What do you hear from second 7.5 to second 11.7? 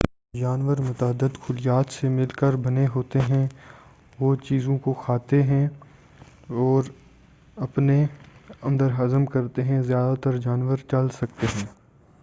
اپنے اندر ہضم کرتے ہیں زیادہ تر جانور چل سکتے ہیں